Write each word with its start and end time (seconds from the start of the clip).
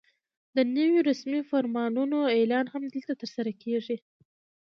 د 0.55 0.57
نویو 0.75 0.99
رسمي 1.09 1.41
فرمانونو 1.51 2.17
اعلان 2.37 2.65
هم 2.73 2.83
دلته 2.93 3.13
ترسره 3.21 3.51
کېږي. 3.63 3.97